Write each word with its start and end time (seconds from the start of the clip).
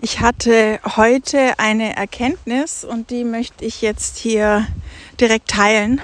Ich 0.00 0.20
hatte 0.20 0.80
heute 0.96 1.58
eine 1.58 1.96
Erkenntnis 1.96 2.84
und 2.84 3.10
die 3.10 3.24
möchte 3.24 3.64
ich 3.64 3.80
jetzt 3.80 4.18
hier 4.18 4.66
direkt 5.20 5.48
teilen. 5.48 6.00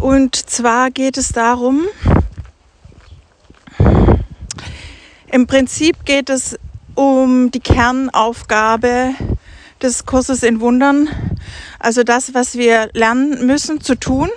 Und 0.00 0.34
zwar 0.34 0.90
geht 0.90 1.16
es 1.18 1.32
darum, 1.32 1.82
im 5.30 5.46
Prinzip 5.46 6.04
geht 6.04 6.30
es 6.30 6.58
um 6.94 7.50
die 7.50 7.60
Kernaufgabe 7.60 9.14
des 9.82 10.06
Kurses 10.06 10.42
in 10.42 10.60
Wundern, 10.60 11.08
also 11.78 12.04
das, 12.04 12.34
was 12.34 12.54
wir 12.54 12.88
lernen 12.94 13.46
müssen 13.46 13.80
zu 13.80 13.96
tun. 13.96 14.30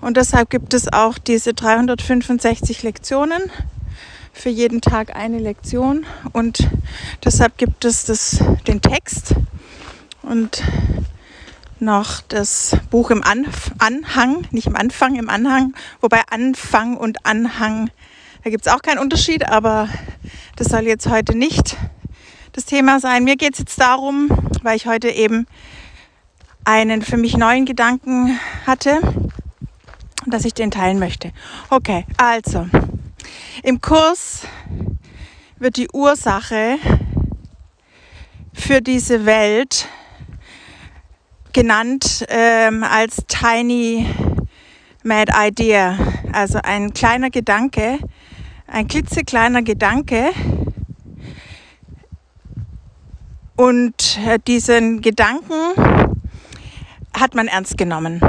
Und 0.00 0.16
deshalb 0.16 0.48
gibt 0.48 0.72
es 0.72 0.90
auch 0.92 1.18
diese 1.18 1.52
365 1.52 2.82
Lektionen 2.82 3.42
für 4.32 4.48
jeden 4.48 4.80
Tag 4.80 5.14
eine 5.16 5.38
Lektion 5.38 6.06
und 6.32 6.68
deshalb 7.24 7.58
gibt 7.58 7.84
es 7.84 8.04
das, 8.04 8.42
den 8.66 8.80
Text 8.80 9.34
und 10.22 10.62
noch 11.78 12.20
das 12.22 12.76
Buch 12.90 13.10
im 13.10 13.22
Anf 13.22 13.72
Anhang, 13.78 14.46
nicht 14.50 14.66
im 14.66 14.76
Anfang, 14.76 15.16
im 15.16 15.28
Anhang, 15.30 15.74
wobei 16.00 16.22
Anfang 16.30 16.96
und 16.96 17.24
Anhang, 17.26 17.90
da 18.44 18.50
gibt 18.50 18.66
es 18.66 18.72
auch 18.72 18.82
keinen 18.82 18.98
Unterschied, 18.98 19.48
aber 19.48 19.88
das 20.56 20.68
soll 20.68 20.86
jetzt 20.86 21.08
heute 21.08 21.36
nicht 21.36 21.76
das 22.52 22.64
Thema 22.64 23.00
sein. 23.00 23.24
Mir 23.24 23.36
geht 23.36 23.54
es 23.54 23.60
jetzt 23.60 23.80
darum, 23.80 24.28
weil 24.62 24.76
ich 24.76 24.86
heute 24.86 25.08
eben 25.08 25.46
einen 26.64 27.02
für 27.02 27.16
mich 27.16 27.36
neuen 27.36 27.64
Gedanken 27.64 28.38
hatte, 28.66 29.00
dass 30.26 30.44
ich 30.44 30.54
den 30.54 30.70
teilen 30.70 30.98
möchte. 30.98 31.32
Okay, 31.70 32.04
also 32.16 32.68
im 33.62 33.80
Kurs 33.80 34.42
wird 35.58 35.76
die 35.76 35.88
Ursache 35.92 36.78
für 38.52 38.80
diese 38.80 39.26
Welt 39.26 39.88
genannt 41.52 42.24
ähm, 42.28 42.84
als 42.84 43.24
Tiny 43.28 44.06
Mad 45.02 45.32
Idea, 45.34 45.98
also 46.32 46.58
ein 46.62 46.92
kleiner 46.92 47.30
Gedanke, 47.30 47.98
ein 48.66 48.86
klitzekleiner 48.86 49.62
Gedanke. 49.62 50.30
Und 53.56 54.18
äh, 54.26 54.38
diesen 54.46 55.00
Gedanken 55.00 55.54
hat 57.12 57.34
man 57.34 57.48
ernst 57.48 57.76
genommen. 57.76 58.20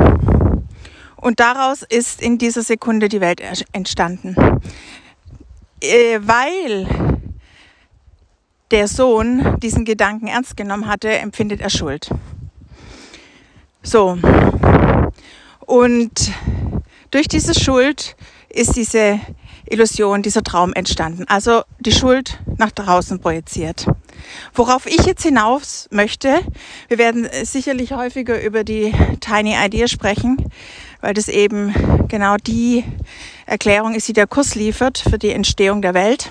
Und 1.22 1.40
daraus 1.40 1.84
ist 1.84 2.22
in 2.22 2.38
dieser 2.38 2.64
Sekunde 2.64 3.08
die 3.08 3.22
Welt 3.22 3.42
entstanden 3.72 4.36
äh, 5.82 6.20
weil 6.22 6.88
der 8.70 8.88
Sohn 8.88 9.60
diesen 9.60 9.84
Gedanken 9.84 10.28
ernst 10.28 10.56
genommen 10.56 10.88
hatte, 10.88 11.10
empfindet 11.10 11.60
er 11.60 11.70
Schuld. 11.70 12.10
So. 13.84 14.18
Und 15.60 16.32
durch 17.10 17.28
diese 17.28 17.60
Schuld 17.60 18.16
ist 18.48 18.76
diese 18.76 19.20
Illusion, 19.70 20.22
dieser 20.22 20.44
Traum 20.44 20.74
entstanden. 20.74 21.26
Also 21.28 21.64
die 21.80 21.92
Schuld 21.92 22.40
nach 22.58 22.72
draußen 22.72 23.20
projiziert. 23.20 23.88
Worauf 24.54 24.86
ich 24.86 25.06
jetzt 25.06 25.24
hinaus 25.24 25.88
möchte, 25.92 26.40
wir 26.88 26.98
werden 26.98 27.28
sicherlich 27.44 27.92
häufiger 27.92 28.42
über 28.42 28.64
die 28.64 28.94
Tiny 29.20 29.56
Idea 29.56 29.88
sprechen, 29.88 30.38
weil 31.02 31.14
das 31.14 31.28
eben 31.28 31.74
genau 32.08 32.38
die 32.38 32.86
Erklärung 33.46 33.96
ist, 33.96 34.08
die 34.08 34.14
der 34.14 34.28
Kurs 34.28 34.56
liefert 34.56 35.00
für 35.00 35.18
die 35.18 35.32
Entstehung 35.32 35.82
der 35.82 35.94
Welt, 35.94 36.30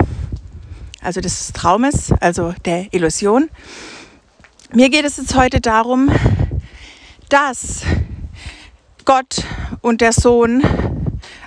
also 1.03 1.21
des 1.21 1.53
Traumes, 1.53 2.13
also 2.21 2.55
der 2.65 2.93
Illusion. 2.93 3.51
Mir 4.73 4.89
geht 4.89 5.05
es 5.05 5.17
jetzt 5.17 5.35
heute 5.35 5.61
darum, 5.61 6.11
dass 7.29 7.83
Gott 9.05 9.45
und 9.80 10.01
der 10.01 10.13
Sohn, 10.13 10.63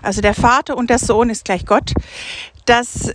also 0.01 0.22
der 0.22 0.33
Vater 0.33 0.75
und 0.75 0.89
der 0.89 1.00
Sohn 1.00 1.29
ist 1.29 1.45
gleich 1.45 1.66
Gott, 1.66 1.94
dass 2.66 3.12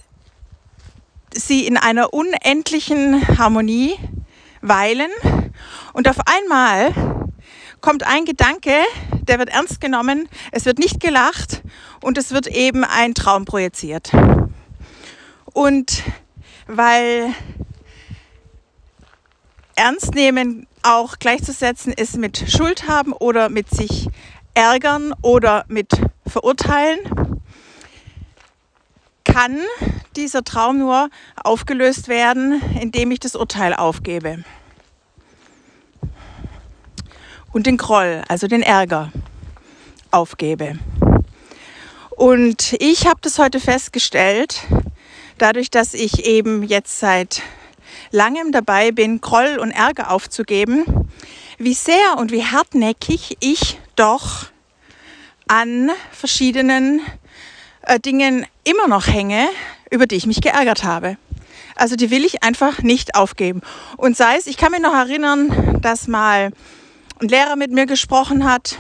sie 1.35 1.67
in 1.67 1.77
einer 1.77 2.15
unendlichen 2.15 3.39
Harmonie 3.39 3.97
weilen 4.63 5.11
und 5.93 6.09
auf 6.09 6.17
einmal 6.27 6.95
kommt 7.81 8.05
ein 8.05 8.25
Gedanke, 8.25 8.73
der 9.29 9.39
wird 9.39 9.51
ernst 9.51 9.81
genommen, 9.81 10.29
es 10.53 10.65
wird 10.65 10.79
nicht 10.79 11.01
gelacht 11.01 11.63
und 12.03 12.19
es 12.19 12.33
wird 12.33 12.47
eben 12.47 12.85
ein 12.85 13.15
Traum 13.15 13.45
projiziert. 13.45 14.11
Und 15.53 16.03
weil 16.67 17.33
Ernst 19.77 20.15
nehmen 20.15 20.67
auch 20.83 21.19
gleichzusetzen 21.19 21.93
ist 21.93 22.17
mit 22.17 22.51
Schuld 22.51 22.89
haben 22.89 23.13
oder 23.13 23.49
mit 23.49 23.71
sich 23.71 24.09
ärgern 24.55 25.15
oder 25.23 25.65
mit 25.69 25.93
verurteilen, 26.27 26.99
kann 29.25 29.59
dieser 30.17 30.43
Traum 30.43 30.79
nur 30.79 31.11
aufgelöst 31.37 32.09
werden, 32.09 32.61
indem 32.81 33.11
ich 33.11 33.21
das 33.21 33.37
Urteil 33.37 33.75
aufgebe 33.75 34.43
und 37.53 37.67
den 37.67 37.77
Groll, 37.77 38.23
also 38.29 38.47
den 38.47 38.63
Ärger 38.63 39.11
aufgebe. 40.11 40.79
Und 42.11 42.75
ich 42.81 43.07
habe 43.07 43.21
das 43.23 43.39
heute 43.39 43.61
festgestellt, 43.61 44.63
dadurch, 45.39 45.71
dass 45.71 45.95
ich 45.95 46.27
eben 46.27 46.63
jetzt 46.63 46.99
seit 46.99 47.43
langem 48.11 48.53
dabei 48.53 48.91
bin, 48.91 49.21
Groll 49.21 49.59
und 49.61 49.71
Ärger 49.71 50.11
aufzugeben, 50.11 51.09
wie 51.59 51.75
sehr 51.75 52.17
und 52.17 52.33
wie 52.33 52.45
hartnäckig 52.45 53.37
ich 53.41 53.79
doch 53.97 54.47
an 55.49 55.91
verschiedenen 56.13 57.01
äh, 57.83 57.99
Dingen 57.99 58.47
immer 58.65 58.89
noch 58.89 59.07
hänge, 59.07 59.49
über 59.91 60.07
die 60.07 60.17
ich 60.17 60.27
mich 60.27 60.41
geärgert 60.41 60.85
habe. 60.85 61.17
Also 61.75 61.97
die 61.97 62.11
will 62.11 62.25
ich 62.25 62.43
einfach 62.43 62.83
nicht 62.83 63.15
aufgeben. 63.15 63.63
Und 63.97 64.17
sei 64.17 64.37
es, 64.37 64.47
ich 64.47 64.57
kann 64.57 64.73
mich 64.73 64.81
noch 64.81 64.95
erinnern, 64.95 65.81
dass 65.81 66.09
mal 66.09 66.51
ein 67.21 67.29
Lehrer 67.29 67.57
mit 67.57 67.71
mir 67.71 67.87
gesprochen 67.87 68.45
hat, 68.45 68.79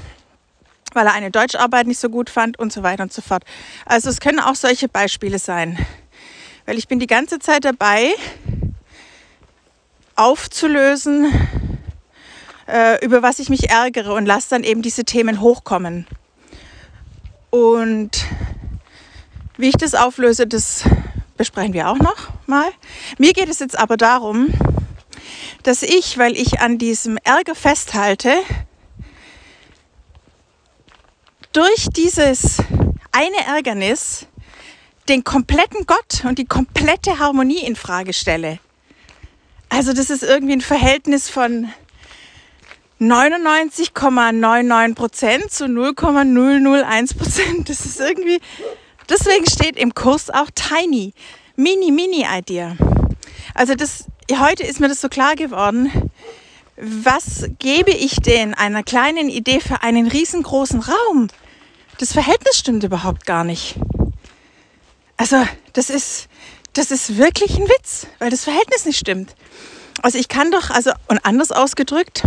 weil 0.98 1.06
er 1.06 1.12
eine 1.12 1.30
Deutscharbeit 1.30 1.86
nicht 1.86 2.00
so 2.00 2.08
gut 2.08 2.28
fand 2.28 2.58
und 2.58 2.72
so 2.72 2.82
weiter 2.82 3.04
und 3.04 3.12
so 3.12 3.22
fort. 3.22 3.44
Also 3.86 4.10
es 4.10 4.18
können 4.18 4.40
auch 4.40 4.56
solche 4.56 4.88
Beispiele 4.88 5.38
sein. 5.38 5.78
Weil 6.66 6.76
ich 6.76 6.88
bin 6.88 6.98
die 6.98 7.06
ganze 7.06 7.38
Zeit 7.38 7.64
dabei, 7.64 8.10
aufzulösen, 10.16 11.32
äh, 12.66 13.04
über 13.04 13.22
was 13.22 13.38
ich 13.38 13.48
mich 13.48 13.70
ärgere 13.70 14.12
und 14.12 14.26
lasse 14.26 14.50
dann 14.50 14.64
eben 14.64 14.82
diese 14.82 15.04
Themen 15.04 15.40
hochkommen. 15.40 16.08
Und 17.50 18.24
wie 19.56 19.68
ich 19.68 19.76
das 19.76 19.94
auflöse, 19.94 20.48
das 20.48 20.82
besprechen 21.36 21.74
wir 21.74 21.90
auch 21.90 21.98
noch 21.98 22.28
mal. 22.46 22.68
Mir 23.18 23.34
geht 23.34 23.48
es 23.48 23.60
jetzt 23.60 23.78
aber 23.78 23.96
darum, 23.96 24.52
dass 25.62 25.84
ich, 25.84 26.18
weil 26.18 26.36
ich 26.36 26.60
an 26.60 26.76
diesem 26.76 27.18
Ärger 27.22 27.54
festhalte, 27.54 28.32
durch 31.58 31.88
dieses 31.90 32.58
eine 33.10 33.44
Ärgernis 33.48 34.28
den 35.08 35.24
kompletten 35.24 35.86
Gott 35.86 36.24
und 36.24 36.38
die 36.38 36.44
komplette 36.44 37.18
Harmonie 37.18 37.64
in 37.66 37.74
Frage 37.74 38.12
stelle. 38.12 38.60
Also 39.68 39.92
das 39.92 40.08
ist 40.08 40.22
irgendwie 40.22 40.52
ein 40.52 40.60
Verhältnis 40.60 41.28
von 41.28 41.68
99,99 43.00 44.94
Prozent 44.94 45.50
zu 45.50 45.66
0,001 45.66 47.14
Prozent. 47.14 47.68
Das 47.68 47.84
ist 47.84 47.98
irgendwie, 47.98 48.38
deswegen 49.08 49.50
steht 49.50 49.76
im 49.76 49.94
Kurs 49.94 50.30
auch 50.30 50.50
Tiny, 50.54 51.12
Mini, 51.56 51.90
Mini 51.90 52.24
Idea. 52.24 52.76
Also 53.54 53.74
das, 53.74 54.04
heute 54.30 54.62
ist 54.62 54.78
mir 54.78 54.86
das 54.86 55.00
so 55.00 55.08
klar 55.08 55.34
geworden. 55.34 56.12
Was 56.76 57.50
gebe 57.58 57.90
ich 57.90 58.14
denn 58.20 58.54
einer 58.54 58.84
kleinen 58.84 59.28
Idee 59.28 59.58
für 59.58 59.82
einen 59.82 60.06
riesengroßen 60.06 60.78
Raum? 60.82 61.28
Das 61.98 62.12
Verhältnis 62.12 62.56
stimmt 62.56 62.84
überhaupt 62.84 63.26
gar 63.26 63.42
nicht. 63.42 63.74
Also, 65.16 65.36
das 65.72 65.90
ist, 65.90 66.28
das 66.74 66.92
ist 66.92 67.16
wirklich 67.16 67.56
ein 67.56 67.68
Witz, 67.68 68.06
weil 68.20 68.30
das 68.30 68.44
Verhältnis 68.44 68.84
nicht 68.84 68.98
stimmt. 68.98 69.34
Also, 70.00 70.16
ich 70.16 70.28
kann 70.28 70.52
doch, 70.52 70.70
also, 70.70 70.92
und 71.08 71.18
anders 71.24 71.50
ausgedrückt, 71.50 72.22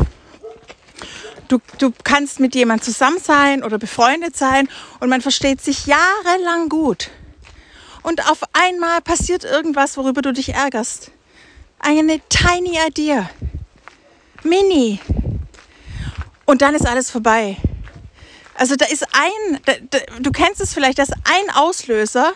du, 1.48 1.60
du 1.78 1.94
kannst 2.04 2.42
mit 2.42 2.54
jemandem 2.54 2.84
zusammen 2.84 3.20
sein 3.20 3.64
oder 3.64 3.78
befreundet 3.78 4.36
sein 4.36 4.68
und 5.00 5.08
man 5.08 5.22
versteht 5.22 5.62
sich 5.62 5.86
jahrelang 5.86 6.68
gut. 6.68 7.10
Und 8.04 8.30
auf 8.30 8.40
einmal 8.52 9.00
passiert 9.00 9.46
irgendwas, 9.46 9.96
worüber 9.96 10.22
du 10.22 10.34
dich 10.34 10.50
ärgerst. 10.50 11.12
Eine 11.80 12.20
tiny 12.28 12.78
idea. 12.88 13.30
Mini. 14.44 15.00
Und 16.46 16.62
dann 16.62 16.76
ist 16.76 16.86
alles 16.86 17.10
vorbei. 17.10 17.56
Also 18.56 18.76
da 18.76 18.86
ist 18.86 19.04
ein, 19.04 19.60
da, 19.66 19.74
da, 19.90 20.00
du 20.20 20.32
kennst 20.32 20.62
es 20.62 20.74
vielleicht, 20.74 21.00
das 21.00 21.10
ist 21.10 21.18
ein 21.24 21.56
Auslöser. 21.56 22.34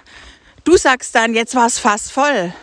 Du 0.64 0.78
sagst 0.78 1.14
dann, 1.16 1.34
jetzt 1.34 1.56
war 1.56 1.68
es 1.68 1.78
fast 1.78 2.12
voll. 2.12 2.54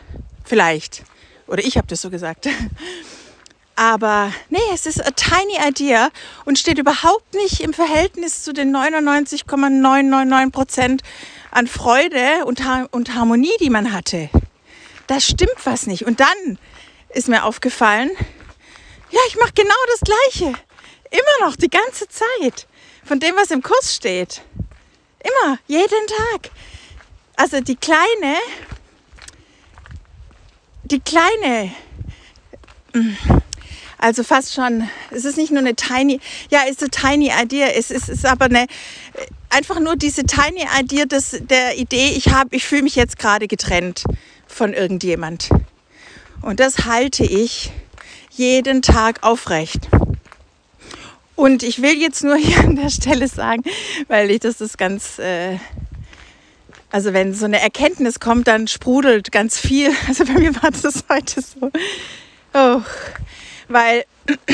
Vielleicht. 0.44 1.02
Oder 1.46 1.64
ich 1.64 1.76
habe 1.76 1.86
das 1.86 2.00
so 2.00 2.10
gesagt. 2.10 2.48
Aber 3.76 4.32
nee, 4.50 4.58
es 4.72 4.86
ist 4.86 5.04
a 5.04 5.10
tiny 5.12 5.56
idea 5.66 6.10
und 6.44 6.58
steht 6.58 6.78
überhaupt 6.78 7.34
nicht 7.34 7.60
im 7.60 7.72
Verhältnis 7.72 8.42
zu 8.42 8.52
den 8.52 8.70
99,999 8.70 10.52
Prozent 10.52 11.02
an 11.50 11.66
Freude 11.66 12.44
und, 12.44 12.62
und 12.90 13.14
Harmonie, 13.14 13.52
die 13.60 13.70
man 13.70 13.92
hatte. 13.92 14.28
Da 15.06 15.20
stimmt 15.20 15.56
was 15.64 15.86
nicht. 15.86 16.04
Und 16.04 16.20
dann 16.20 16.58
ist 17.10 17.28
mir 17.28 17.44
aufgefallen, 17.44 18.10
ja, 19.10 19.20
ich 19.28 19.36
mache 19.36 19.52
genau 19.54 19.74
das 19.88 20.00
Gleiche. 20.00 20.54
Immer 21.10 21.46
noch, 21.46 21.56
die 21.56 21.70
ganze 21.70 22.08
Zeit. 22.08 22.66
Von 23.04 23.20
dem, 23.20 23.34
was 23.36 23.50
im 23.50 23.62
Kurs 23.62 23.94
steht. 23.94 24.42
Immer, 25.20 25.58
jeden 25.66 26.06
Tag. 26.06 26.50
Also 27.36 27.60
die 27.60 27.76
kleine, 27.76 28.36
die 30.84 31.00
kleine, 31.00 31.72
mm, 32.92 33.16
also 33.98 34.22
fast 34.22 34.54
schon, 34.54 34.88
es 35.10 35.24
ist 35.24 35.36
nicht 35.36 35.50
nur 35.50 35.60
eine 35.60 35.74
tiny, 35.74 36.20
ja, 36.50 36.60
es 36.64 36.82
ist 36.82 36.82
eine 36.82 36.90
tiny 36.90 37.32
idea, 37.32 37.68
es 37.68 37.90
ist, 37.90 38.08
es 38.08 38.18
ist 38.18 38.26
aber 38.26 38.46
eine, 38.46 38.66
einfach 39.48 39.80
nur 39.80 39.96
diese 39.96 40.24
tiny 40.24 40.66
idea 40.78 41.04
des, 41.04 41.38
der 41.40 41.78
Idee, 41.78 42.10
ich 42.16 42.28
habe, 42.28 42.54
ich 42.54 42.64
fühle 42.64 42.82
mich 42.82 42.96
jetzt 42.96 43.18
gerade 43.18 43.48
getrennt 43.48 44.04
von 44.46 44.74
irgendjemand. 44.74 45.50
Und 46.42 46.60
das 46.60 46.84
halte 46.84 47.24
ich 47.24 47.70
jeden 48.30 48.82
Tag 48.82 49.22
aufrecht. 49.22 49.88
Und 51.34 51.62
ich 51.62 51.80
will 51.82 52.00
jetzt 52.00 52.24
nur 52.24 52.36
hier 52.36 52.60
an 52.60 52.76
der 52.76 52.90
Stelle 52.90 53.28
sagen, 53.28 53.62
weil 54.08 54.30
ich 54.30 54.40
das 54.40 54.60
ist 54.60 54.76
ganz, 54.76 55.18
äh, 55.18 55.58
also 56.90 57.12
wenn 57.12 57.34
so 57.34 57.46
eine 57.46 57.60
Erkenntnis 57.60 58.20
kommt, 58.20 58.48
dann 58.48 58.68
sprudelt 58.68 59.32
ganz 59.32 59.58
viel. 59.58 59.90
Also 60.08 60.24
bei 60.24 60.34
mir 60.34 60.54
war 60.62 60.70
das 60.70 61.04
heute 61.08 61.40
so. 61.40 61.70
Oh, 62.54 62.82
weil 63.68 64.04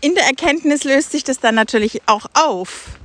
in 0.00 0.14
der 0.14 0.24
Erkenntnis 0.24 0.84
löst 0.84 1.12
sich 1.12 1.24
das 1.24 1.40
dann 1.40 1.54
natürlich 1.54 2.02
auch 2.06 2.26
auf. 2.32 2.98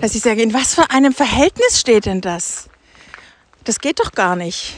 Dass 0.00 0.14
ich 0.14 0.22
sage, 0.22 0.42
in 0.42 0.54
was 0.54 0.74
für 0.74 0.90
einem 0.90 1.12
Verhältnis 1.12 1.80
steht 1.80 2.06
denn 2.06 2.20
das? 2.20 2.68
Das 3.64 3.80
geht 3.80 4.00
doch 4.00 4.12
gar 4.12 4.36
nicht. 4.36 4.76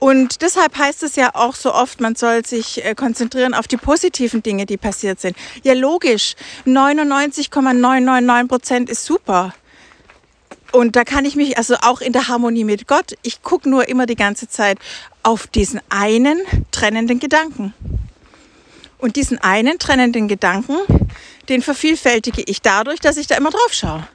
Und 0.00 0.40
deshalb 0.40 0.78
heißt 0.78 1.02
es 1.02 1.14
ja 1.16 1.34
auch 1.34 1.54
so 1.54 1.74
oft, 1.74 2.00
man 2.00 2.14
soll 2.14 2.44
sich 2.44 2.82
äh, 2.82 2.94
konzentrieren 2.94 3.52
auf 3.52 3.68
die 3.68 3.76
positiven 3.76 4.42
Dinge, 4.42 4.64
die 4.64 4.78
passiert 4.78 5.20
sind. 5.20 5.36
Ja, 5.62 5.74
logisch. 5.74 6.36
99,999 6.64 8.48
Prozent 8.48 8.90
ist 8.90 9.04
super. 9.04 9.54
Und 10.72 10.96
da 10.96 11.04
kann 11.04 11.26
ich 11.26 11.36
mich, 11.36 11.58
also 11.58 11.74
auch 11.82 12.00
in 12.00 12.14
der 12.14 12.28
Harmonie 12.28 12.64
mit 12.64 12.86
Gott, 12.86 13.14
ich 13.22 13.42
gucke 13.42 13.68
nur 13.68 13.88
immer 13.88 14.06
die 14.06 14.16
ganze 14.16 14.48
Zeit 14.48 14.78
auf 15.22 15.46
diesen 15.46 15.82
einen 15.90 16.40
trennenden 16.70 17.20
Gedanken. 17.20 17.74
Und 18.96 19.16
diesen 19.16 19.36
einen 19.38 19.78
trennenden 19.78 20.28
Gedanken, 20.28 20.76
den 21.50 21.60
vervielfältige 21.60 22.42
ich 22.42 22.62
dadurch, 22.62 23.00
dass 23.00 23.18
ich 23.18 23.26
da 23.26 23.36
immer 23.36 23.50
drauf 23.50 23.72
schaue. 23.72 24.08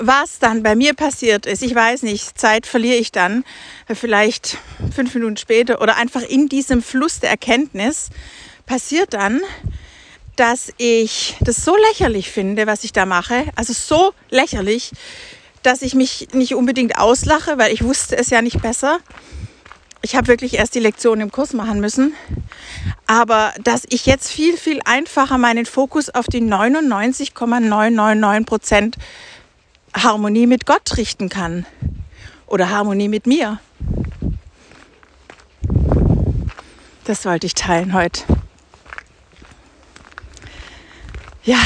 Was 0.00 0.38
dann 0.38 0.62
bei 0.62 0.76
mir 0.76 0.94
passiert 0.94 1.44
ist, 1.44 1.62
ich 1.62 1.74
weiß 1.74 2.02
nicht, 2.02 2.38
Zeit 2.38 2.66
verliere 2.66 2.96
ich 2.96 3.10
dann, 3.10 3.44
vielleicht 3.92 4.56
fünf 4.94 5.12
Minuten 5.14 5.36
später 5.36 5.80
oder 5.80 5.96
einfach 5.96 6.22
in 6.22 6.48
diesem 6.48 6.82
Fluss 6.82 7.18
der 7.18 7.30
Erkenntnis 7.30 8.10
passiert 8.64 9.12
dann, 9.12 9.40
dass 10.36 10.72
ich 10.76 11.34
das 11.40 11.64
so 11.64 11.74
lächerlich 11.88 12.30
finde, 12.30 12.68
was 12.68 12.84
ich 12.84 12.92
da 12.92 13.06
mache. 13.06 13.46
Also 13.56 13.72
so 13.72 14.12
lächerlich, 14.30 14.92
dass 15.64 15.82
ich 15.82 15.96
mich 15.96 16.28
nicht 16.32 16.54
unbedingt 16.54 16.96
auslache, 16.96 17.58
weil 17.58 17.72
ich 17.72 17.82
wusste 17.82 18.16
es 18.16 18.30
ja 18.30 18.40
nicht 18.40 18.62
besser. 18.62 19.00
Ich 20.00 20.14
habe 20.14 20.28
wirklich 20.28 20.54
erst 20.54 20.76
die 20.76 20.80
Lektion 20.80 21.20
im 21.20 21.32
Kurs 21.32 21.54
machen 21.54 21.80
müssen. 21.80 22.14
Aber 23.08 23.52
dass 23.64 23.82
ich 23.88 24.06
jetzt 24.06 24.30
viel, 24.30 24.56
viel 24.56 24.80
einfacher 24.84 25.38
meinen 25.38 25.66
Fokus 25.66 26.08
auf 26.08 26.26
die 26.26 26.40
99,999 26.40 28.46
Prozent 28.46 28.96
Harmonie 30.02 30.46
mit 30.46 30.66
Gott 30.66 30.96
richten 30.96 31.28
kann. 31.28 31.66
Oder 32.46 32.70
Harmonie 32.70 33.08
mit 33.08 33.26
mir. 33.26 33.58
Das 37.04 37.24
wollte 37.24 37.46
ich 37.46 37.54
teilen 37.54 37.94
heute. 37.94 38.22
Ja, 41.44 41.58